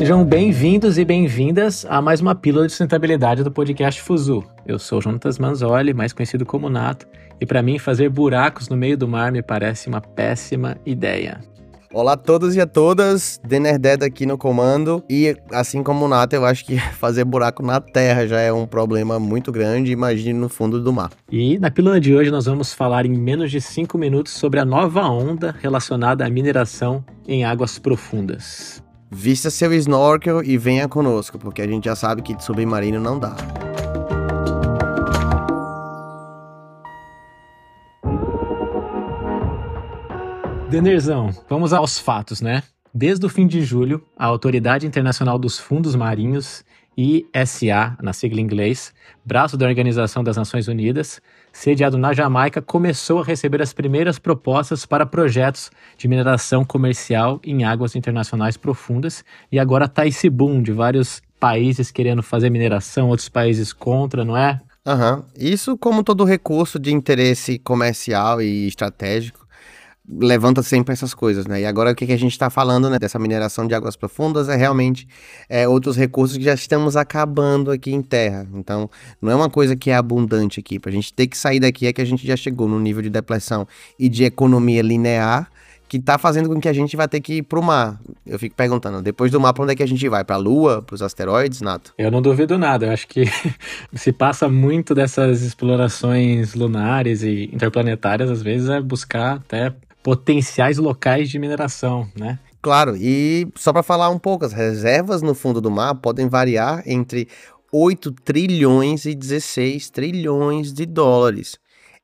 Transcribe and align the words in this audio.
Sejam 0.00 0.24
bem-vindos 0.24 0.96
e 0.96 1.04
bem-vindas 1.04 1.84
a 1.86 2.00
mais 2.00 2.22
uma 2.22 2.34
pílula 2.34 2.64
de 2.64 2.72
sustentabilidade 2.72 3.44
do 3.44 3.50
podcast 3.50 4.00
Fuzu. 4.00 4.42
Eu 4.64 4.78
sou 4.78 4.98
Jonatas 4.98 5.38
Manzoli, 5.38 5.92
mais 5.92 6.14
conhecido 6.14 6.46
como 6.46 6.70
Nato, 6.70 7.06
e 7.38 7.44
para 7.44 7.62
mim 7.62 7.78
fazer 7.78 8.08
buracos 8.08 8.70
no 8.70 8.78
meio 8.78 8.96
do 8.96 9.06
mar 9.06 9.30
me 9.30 9.42
parece 9.42 9.90
uma 9.90 10.00
péssima 10.00 10.74
ideia. 10.86 11.38
Olá 11.92 12.14
a 12.14 12.16
todos 12.16 12.56
e 12.56 12.62
a 12.62 12.66
todas, 12.66 13.38
Denerded 13.46 14.02
aqui 14.02 14.24
no 14.24 14.38
comando. 14.38 15.04
E 15.06 15.36
assim 15.52 15.82
como 15.82 16.06
o 16.06 16.08
Nato, 16.08 16.34
eu 16.34 16.46
acho 16.46 16.64
que 16.64 16.78
fazer 16.96 17.26
buraco 17.26 17.62
na 17.62 17.78
terra 17.78 18.26
já 18.26 18.40
é 18.40 18.50
um 18.50 18.66
problema 18.66 19.20
muito 19.20 19.52
grande, 19.52 19.92
imagine 19.92 20.32
no 20.32 20.48
fundo 20.48 20.82
do 20.82 20.90
mar. 20.94 21.10
E 21.30 21.58
na 21.58 21.70
pílula 21.70 22.00
de 22.00 22.16
hoje 22.16 22.30
nós 22.30 22.46
vamos 22.46 22.72
falar 22.72 23.04
em 23.04 23.12
menos 23.12 23.50
de 23.50 23.60
5 23.60 23.98
minutos 23.98 24.32
sobre 24.32 24.60
a 24.60 24.64
nova 24.64 25.02
onda 25.02 25.54
relacionada 25.60 26.24
à 26.24 26.30
mineração 26.30 27.04
em 27.28 27.44
águas 27.44 27.78
profundas. 27.78 28.82
Vista 29.12 29.50
seu 29.50 29.74
snorkel 29.74 30.40
e 30.44 30.56
venha 30.56 30.86
conosco, 30.86 31.36
porque 31.36 31.60
a 31.60 31.66
gente 31.66 31.86
já 31.86 31.96
sabe 31.96 32.22
que 32.22 32.32
de 32.32 32.44
submarino 32.44 33.00
não 33.00 33.18
dá. 33.18 33.34
Denerzão, 40.70 41.30
vamos 41.48 41.72
aos 41.72 41.98
fatos, 41.98 42.40
né? 42.40 42.62
Desde 42.94 43.26
o 43.26 43.28
fim 43.28 43.48
de 43.48 43.64
julho, 43.64 44.00
a 44.16 44.26
Autoridade 44.26 44.86
Internacional 44.86 45.40
dos 45.40 45.58
Fundos 45.58 45.96
Marinhos, 45.96 46.64
ISA, 46.96 47.96
na 48.02 48.12
sigla 48.12 48.40
em 48.40 48.44
inglês, 48.44 48.92
braço 49.24 49.56
da 49.56 49.66
Organização 49.66 50.22
das 50.22 50.36
Nações 50.36 50.68
Unidas, 50.68 51.20
sediado 51.52 51.96
na 51.96 52.12
Jamaica, 52.12 52.60
começou 52.60 53.20
a 53.20 53.24
receber 53.24 53.62
as 53.62 53.72
primeiras 53.72 54.18
propostas 54.18 54.84
para 54.84 55.06
projetos 55.06 55.70
de 55.96 56.08
mineração 56.08 56.64
comercial 56.64 57.40
em 57.44 57.64
águas 57.64 57.96
internacionais 57.96 58.56
profundas 58.56 59.24
e 59.50 59.58
agora 59.58 59.86
está 59.86 60.06
esse 60.06 60.28
boom 60.28 60.62
de 60.62 60.72
vários 60.72 61.22
países 61.38 61.90
querendo 61.90 62.22
fazer 62.22 62.50
mineração, 62.50 63.08
outros 63.08 63.28
países 63.28 63.72
contra, 63.72 64.24
não 64.24 64.36
é? 64.36 64.60
Uhum. 64.86 65.22
Isso 65.36 65.76
como 65.76 66.02
todo 66.02 66.24
recurso 66.24 66.78
de 66.78 66.92
interesse 66.92 67.58
comercial 67.58 68.40
e 68.40 68.66
estratégico 68.66 69.46
levanta 70.08 70.62
sempre 70.62 70.92
essas 70.92 71.14
coisas, 71.14 71.46
né? 71.46 71.60
E 71.60 71.66
agora 71.66 71.92
o 71.92 71.94
que, 71.94 72.06
que 72.06 72.12
a 72.12 72.18
gente 72.18 72.32
está 72.32 72.50
falando, 72.50 72.90
né, 72.90 72.98
dessa 72.98 73.18
mineração 73.18 73.66
de 73.66 73.74
águas 73.74 73.96
profundas 73.96 74.48
é 74.48 74.56
realmente 74.56 75.06
é, 75.48 75.68
outros 75.68 75.96
recursos 75.96 76.36
que 76.36 76.44
já 76.44 76.54
estamos 76.54 76.96
acabando 76.96 77.70
aqui 77.70 77.92
em 77.92 78.02
terra. 78.02 78.46
Então, 78.54 78.90
não 79.20 79.30
é 79.30 79.34
uma 79.34 79.50
coisa 79.50 79.76
que 79.76 79.90
é 79.90 79.94
abundante 79.94 80.60
aqui. 80.60 80.78
Para 80.78 80.90
a 80.90 80.94
gente 80.94 81.12
ter 81.12 81.26
que 81.26 81.36
sair 81.36 81.60
daqui 81.60 81.86
é 81.86 81.92
que 81.92 82.00
a 82.00 82.04
gente 82.04 82.26
já 82.26 82.36
chegou 82.36 82.68
no 82.68 82.78
nível 82.78 83.02
de 83.02 83.10
depressão 83.10 83.66
e 83.98 84.08
de 84.08 84.24
economia 84.24 84.82
linear 84.82 85.50
que 85.90 85.96
está 85.96 86.16
fazendo 86.16 86.48
com 86.48 86.60
que 86.60 86.68
a 86.68 86.72
gente 86.72 86.96
vai 86.96 87.08
ter 87.08 87.20
que 87.20 87.38
ir 87.38 87.42
para 87.42 87.58
o 87.58 87.62
mar. 87.62 88.00
Eu 88.24 88.38
fico 88.38 88.54
perguntando, 88.54 89.02
depois 89.02 89.32
do 89.32 89.40
mar, 89.40 89.52
para 89.52 89.64
onde 89.64 89.72
é 89.72 89.76
que 89.76 89.82
a 89.82 89.88
gente 89.88 90.08
vai? 90.08 90.22
Para 90.22 90.36
a 90.36 90.38
Lua, 90.38 90.80
para 90.80 90.94
os 90.94 91.02
asteroides, 91.02 91.60
Nato? 91.60 91.92
Eu 91.98 92.12
não 92.12 92.22
duvido 92.22 92.56
nada. 92.56 92.86
Eu 92.86 92.92
acho 92.92 93.08
que 93.08 93.24
se 93.92 94.12
passa 94.12 94.48
muito 94.48 94.94
dessas 94.94 95.42
explorações 95.42 96.54
lunares 96.54 97.24
e 97.24 97.50
interplanetárias, 97.52 98.30
às 98.30 98.40
vezes, 98.40 98.68
é 98.68 98.80
buscar 98.80 99.38
até 99.38 99.74
potenciais 100.02 100.78
locais 100.78 101.28
de 101.28 101.38
mineração, 101.38 102.08
né? 102.18 102.38
Claro, 102.62 102.94
e 102.96 103.48
só 103.56 103.72
para 103.72 103.82
falar 103.82 104.10
um 104.10 104.18
pouco, 104.18 104.44
as 104.44 104.52
reservas 104.52 105.22
no 105.22 105.34
fundo 105.34 105.60
do 105.60 105.70
mar 105.70 105.94
podem 105.94 106.28
variar 106.28 106.82
entre 106.86 107.26
8 107.72 108.12
trilhões 108.12 109.06
e 109.06 109.14
16 109.14 109.88
trilhões 109.90 110.72
de 110.72 110.84
dólares. 110.84 111.58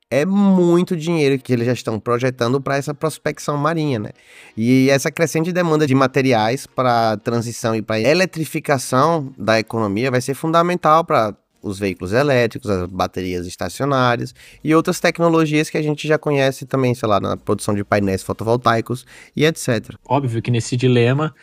É 0.09 0.25
muito 0.25 0.97
dinheiro 0.97 1.37
que 1.37 1.53
eles 1.53 1.67
já 1.67 1.73
estão 1.73 1.99
projetando 1.99 2.61
para 2.61 2.77
essa 2.77 2.95
prospecção 2.95 3.57
marinha, 3.57 3.99
né? 3.99 4.11
E 4.57 4.89
essa 4.89 5.11
crescente 5.11 5.53
demanda 5.53 5.85
de 5.85 5.97
materiais 5.97 6.65
para 6.65 7.17
transição 7.17 7.75
e 7.75 7.83
para 7.83 7.99
eletrificação 7.99 9.33
da 9.37 9.59
economia 9.59 10.11
vai 10.11 10.21
ser 10.21 10.35
fundamental 10.35 11.05
para 11.05 11.35
os 11.63 11.79
veículos 11.79 12.13
elétricos, 12.13 12.71
as 12.71 12.89
baterias 12.89 13.47
estacionárias 13.47 14.35
e 14.63 14.75
outras 14.75 15.01
tecnologias 15.01 15.69
que 15.71 15.79
a 15.79 15.83
gente 15.83 16.07
já 16.07 16.19
conhece 16.19 16.67
também, 16.67 16.95
sei 16.95 17.09
lá, 17.09 17.21
na 17.21 17.37
produção 17.37 17.75
de 17.75 17.85
painéis 17.85 18.23
fotovoltaicos 18.23 19.05
e 19.35 19.45
etc. 19.45 19.95
Óbvio 20.07 20.41
que 20.41 20.51
nesse 20.51 20.77
dilema 20.77 21.35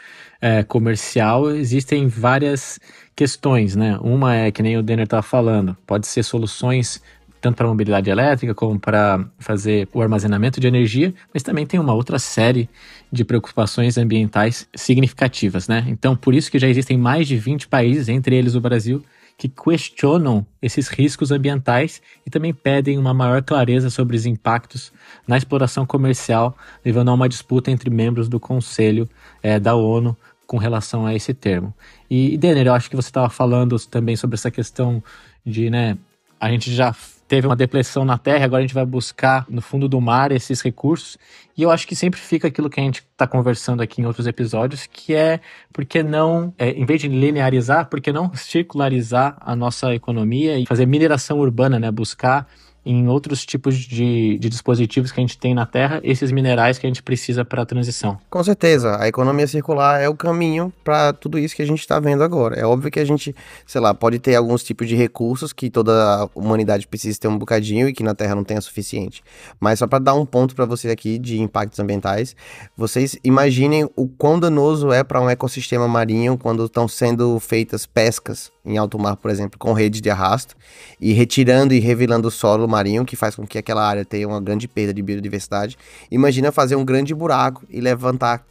é, 0.42 0.64
comercial 0.64 1.52
existem 1.52 2.08
várias 2.08 2.80
questões, 3.16 3.76
né? 3.76 3.98
Uma 4.02 4.36
é 4.36 4.52
que 4.52 4.64
nem 4.64 4.78
o 4.78 4.84
Denner 4.84 5.06
estava 5.06 5.24
falando, 5.24 5.78
pode 5.86 6.08
ser 6.08 6.24
soluções 6.24 7.02
tanto 7.44 7.58
para 7.58 7.68
mobilidade 7.68 8.10
elétrica 8.10 8.56
como 8.56 8.80
para 8.80 9.26
fazer 9.38 9.90
o 9.94 10.02
armazenamento 10.02 10.62
de 10.62 10.68
energia, 10.68 11.14
mas 11.34 11.44
também 11.44 11.66
tem 11.66 11.78
uma 11.78 11.94
outra 11.94 12.18
série 12.18 12.70
de 13.12 13.26
preocupações 13.26 13.98
ambientais 13.98 14.66
significativas, 14.74 15.68
né? 15.68 15.84
Então, 15.90 16.16
por 16.16 16.34
isso 16.34 16.50
que 16.50 16.58
já 16.58 16.70
existem 16.70 16.98
mais 16.98 17.28
de 17.28 17.36
20 17.36 17.68
países, 17.68 18.08
entre 18.08 18.38
eles 18.38 18.56
o 18.56 18.62
Brasil, 18.62 19.04
que 19.38 19.50
questionam 19.50 20.46
esses 20.62 20.88
riscos 20.88 21.32
ambientais 21.32 22.02
e 22.26 22.30
também 22.30 22.54
pedem 22.54 22.98
uma 22.98 23.14
maior 23.14 23.42
clareza 23.42 23.90
sobre 23.90 24.16
os 24.16 24.26
impactos 24.26 24.92
na 25.28 25.38
exploração 25.38 25.86
comercial, 25.86 26.56
levando 26.86 27.10
a 27.10 27.14
uma 27.14 27.30
disputa 27.30 27.72
entre 27.72 27.90
membros 27.90 28.30
do 28.30 28.40
Conselho 28.40 29.10
é, 29.42 29.60
da 29.60 29.76
ONU 29.76 30.16
com 30.46 30.58
relação 30.58 31.06
a 31.06 31.14
esse 31.16 31.34
termo. 31.34 31.74
E, 32.10 32.38
Denner, 32.38 32.68
eu 32.68 32.74
acho 32.74 32.90
que 32.90 32.96
você 32.96 33.10
estava 33.10 33.30
falando 33.30 33.78
também 33.88 34.16
sobre 34.16 34.36
essa 34.36 34.52
questão 34.52 35.04
de, 35.46 35.70
né, 35.70 35.98
a 36.40 36.50
gente 36.50 36.74
já 36.74 36.94
teve 37.34 37.48
uma 37.48 37.56
depressão 37.56 38.06
na 38.06 38.16
Terra, 38.16 38.46
agora 38.46 38.60
a 38.60 38.62
gente 38.62 38.76
vai 38.76 38.86
buscar 38.86 39.44
no 39.50 39.60
fundo 39.60 39.90
do 39.90 40.00
mar 40.00 40.32
esses 40.32 40.62
recursos. 40.62 41.18
E 41.58 41.64
eu 41.64 41.72
acho 41.72 41.88
que 41.88 41.96
sempre 41.96 42.20
fica 42.20 42.48
aquilo 42.48 42.70
que 42.70 42.80
a 42.80 42.84
gente 42.84 43.00
está 43.12 43.26
conversando 43.26 43.82
aqui 43.82 44.04
em 44.04 44.06
outros 44.06 44.28
episódios, 44.28 44.86
que 44.86 45.16
é 45.16 45.40
por 45.72 45.84
que 45.84 46.04
não, 46.04 46.54
é, 46.60 46.70
em 46.70 46.86
vez 46.86 47.02
de 47.02 47.08
linearizar, 47.08 47.90
por 47.90 48.00
que 48.00 48.14
não 48.14 48.32
circularizar 48.36 49.36
a 49.42 49.56
nossa 49.56 49.96
economia 49.96 50.60
e 50.60 50.68
fazer 50.68 50.86
mineração 50.86 51.40
urbana, 51.40 51.80
né? 51.80 51.90
Buscar 51.90 52.48
em 52.86 53.08
outros 53.08 53.46
tipos 53.46 53.76
de, 53.76 54.38
de, 54.38 54.50
dispositivos 54.50 55.12
que 55.12 55.20
a 55.20 55.24
gente 55.24 55.38
tem 55.38 55.54
na 55.54 55.66
Terra, 55.66 56.02
esses 56.04 56.32
minerais 56.32 56.78
que 56.78 56.86
a 56.86 56.90
gente 56.90 57.02
precisa 57.02 57.46
para 57.46 57.62
a 57.62 57.66
transição. 57.66 58.18
Com 58.30 58.44
certeza, 58.44 58.98
a 59.00 59.08
economia 59.08 59.48
circular 59.48 60.02
é 60.02 60.10
o 60.10 60.16
caminho 60.16 60.72
para 60.84 61.14
tudo 61.14 61.40
isso 61.40 61.56
que 61.56 61.62
a 61.62 61.66
gente 61.66 61.80
está 61.80 62.00
vendo 62.00 62.24
agora. 62.24 62.56
É 62.56 62.66
óbvio 62.66 62.92
que 62.92 63.00
a 63.00 63.06
gente, 63.06 63.36
sei 63.66 63.80
lá, 63.80 63.94
pode 63.94 64.20
ter 64.20 64.36
alguns 64.36 64.64
tipos 64.64 64.88
de 64.88 64.96
recursos 64.96 65.54
que 65.54 65.70
toda 65.70 65.92
a 65.92 66.30
humanidade 66.36 66.88
precisa 66.88 67.20
ter 67.20 67.28
um 67.28 67.38
bocadinho 67.38 67.88
e 67.88 67.94
que 67.94 68.04
na 68.04 68.14
Terra 68.14 68.36
não 68.36 68.44
tem 68.44 68.58
o 68.58 68.62
suficiente. 68.62 69.24
Mas 69.60 69.80
só 69.80 69.88
para 69.88 70.00
dar 70.00 70.14
um 70.14 70.26
ponto 70.26 70.56
para 70.56 70.66
vocês 70.66 70.92
aqui 70.92 71.18
de 71.18 71.42
impactos 71.42 71.80
ambientais, 71.80 72.36
vocês 72.76 73.18
imaginem 73.24 73.90
o 73.96 74.08
quão 74.08 74.40
danoso 74.40 74.92
é 74.92 75.04
para 75.04 75.22
um 75.22 75.30
ecossistema 75.30 75.88
marinho 75.88 76.38
quando 76.38 76.66
estão 76.66 76.88
sendo 76.88 77.40
feitas 77.40 77.86
pescas 77.86 78.52
em 78.66 78.78
alto 78.78 78.98
mar, 78.98 79.18
por 79.18 79.30
exemplo, 79.30 79.60
com 79.60 79.74
redes 79.74 80.02
de 80.02 80.10
arrasto 80.10 80.56
e 81.00 81.12
retirando 81.12 81.74
e 81.74 81.80
revelando 81.80 82.28
o 82.28 82.32
solo 82.32 82.68
marinho, 82.74 83.06
que 83.06 83.16
faz 83.16 83.36
com 83.36 83.46
que 83.46 83.58
aquela 83.58 83.88
área 83.88 84.04
tenha 84.04 84.28
uma 84.28 84.42
grande 84.42 84.68
perda 84.68 84.94
de 84.94 85.02
biodiversidade. 85.02 85.78
Imagina 86.12 86.52
fazer 86.52 86.76
um 86.76 86.84
grande 86.84 87.14
buraco 87.14 87.64
e 87.70 87.80
levantar 87.80 88.46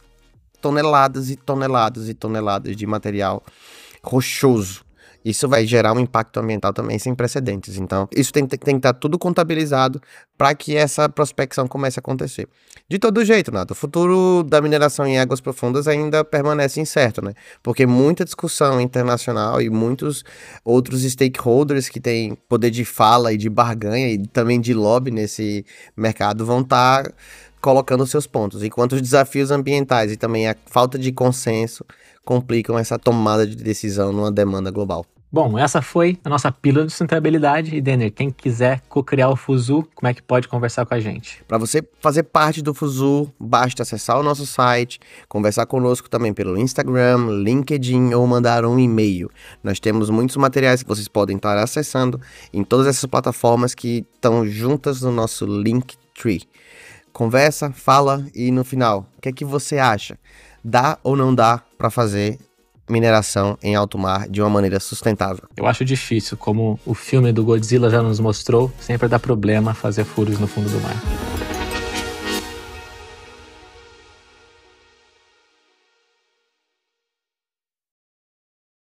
toneladas 0.61 1.29
e 1.29 1.35
toneladas 1.35 2.07
e 2.07 2.13
toneladas 2.13 2.75
de 2.75 2.87
material 2.87 3.43
rochoso 4.01 4.83
isso 5.23 5.47
vai 5.47 5.65
gerar 5.65 5.93
um 5.93 5.99
impacto 5.99 6.39
ambiental 6.39 6.73
também 6.73 6.99
sem 6.99 7.15
precedentes. 7.15 7.77
Então, 7.77 8.07
isso 8.15 8.31
tem, 8.31 8.45
tem, 8.45 8.59
que 8.59 8.71
estar 8.71 8.93
tudo 8.93 9.17
contabilizado 9.17 10.01
para 10.37 10.53
que 10.53 10.75
essa 10.75 11.07
prospecção 11.07 11.67
comece 11.67 11.99
a 11.99 12.01
acontecer. 12.01 12.47
De 12.89 12.99
todo 12.99 13.23
jeito, 13.23 13.51
Nato, 13.51 13.71
o 13.71 13.75
futuro 13.75 14.43
da 14.43 14.61
mineração 14.61 15.05
em 15.05 15.19
águas 15.19 15.39
profundas 15.39 15.87
ainda 15.87 16.23
permanece 16.23 16.81
incerto, 16.81 17.23
né? 17.23 17.33
Porque 17.61 17.85
muita 17.85 18.25
discussão 18.25 18.81
internacional 18.81 19.61
e 19.61 19.69
muitos 19.69 20.23
outros 20.65 21.03
stakeholders 21.03 21.87
que 21.87 21.99
têm 21.99 22.35
poder 22.49 22.69
de 22.71 22.83
fala 22.83 23.31
e 23.31 23.37
de 23.37 23.49
barganha 23.49 24.09
e 24.09 24.27
também 24.27 24.59
de 24.59 24.73
lobby 24.73 25.11
nesse 25.11 25.65
mercado 25.95 26.45
vão 26.45 26.61
estar 26.61 27.03
tá 27.03 27.11
colocando 27.63 28.05
seus 28.05 28.27
pontos, 28.27 28.61
enquanto 28.61 28.91
os 28.91 29.01
desafios 29.01 29.49
ambientais 29.49 30.11
e 30.11 30.17
também 30.17 30.49
a 30.49 30.55
falta 30.65 30.99
de 30.99 31.13
consenso 31.13 31.85
complicam 32.25 32.77
essa 32.77 32.99
tomada 32.99 33.47
de 33.47 33.55
decisão 33.55 34.11
numa 34.11 34.29
demanda 34.29 34.69
global. 34.69 35.05
Bom, 35.33 35.57
essa 35.57 35.81
foi 35.81 36.19
a 36.23 36.29
nossa 36.29 36.51
pílula 36.51 36.85
de 36.85 36.91
sustentabilidade. 36.91 37.75
E 37.75 37.81
Denner, 37.81 38.13
quem 38.13 38.29
quiser 38.29 38.83
co-criar 38.87 39.29
o 39.29 39.35
Fuzu, 39.35 39.83
como 39.95 40.07
é 40.07 40.13
que 40.13 40.21
pode 40.21 40.47
conversar 40.47 40.85
com 40.85 40.93
a 40.93 40.99
gente? 40.99 41.43
Para 41.47 41.57
você 41.57 41.83
fazer 41.99 42.21
parte 42.21 42.61
do 42.61 42.71
Fuzu, 42.71 43.33
basta 43.39 43.81
acessar 43.81 44.19
o 44.19 44.21
nosso 44.21 44.45
site, 44.45 44.99
conversar 45.27 45.65
conosco 45.65 46.07
também 46.07 46.31
pelo 46.35 46.55
Instagram, 46.55 47.41
LinkedIn 47.41 48.13
ou 48.13 48.27
mandar 48.27 48.63
um 48.63 48.77
e-mail. 48.77 49.27
Nós 49.63 49.79
temos 49.79 50.11
muitos 50.11 50.37
materiais 50.37 50.83
que 50.83 50.87
vocês 50.87 51.07
podem 51.07 51.35
estar 51.35 51.57
acessando 51.57 52.21
em 52.53 52.63
todas 52.63 52.85
essas 52.85 53.05
plataformas 53.05 53.73
que 53.73 54.05
estão 54.13 54.45
juntas 54.45 55.01
no 55.01 55.11
nosso 55.11 55.47
Linktree. 55.47 56.43
Conversa, 57.11 57.71
fala 57.71 58.23
e 58.35 58.51
no 58.51 58.63
final, 58.63 59.09
o 59.17 59.21
que 59.21 59.29
é 59.29 59.33
que 59.33 59.43
você 59.43 59.79
acha? 59.79 60.15
Dá 60.63 60.99
ou 61.01 61.15
não 61.15 61.33
dá 61.33 61.59
para 61.75 61.89
fazer 61.89 62.37
mineração 62.89 63.57
em 63.61 63.75
alto 63.75 63.97
mar 63.97 64.27
de 64.27 64.41
uma 64.41 64.49
maneira 64.49 64.79
sustentável. 64.79 65.43
Eu 65.55 65.65
acho 65.65 65.85
difícil, 65.85 66.37
como 66.37 66.79
o 66.85 66.93
filme 66.93 67.31
do 67.31 67.43
Godzilla 67.43 67.89
já 67.89 68.01
nos 68.01 68.19
mostrou, 68.19 68.71
sempre 68.79 69.07
dá 69.07 69.19
problema 69.19 69.73
fazer 69.73 70.03
furos 70.03 70.39
no 70.39 70.47
fundo 70.47 70.69
do 70.69 70.79
mar. 70.81 71.22